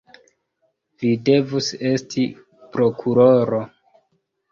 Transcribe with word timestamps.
Vi 1.01 1.09
devus 1.29 1.69
esti 1.89 2.23
prokuroro! 2.77 3.61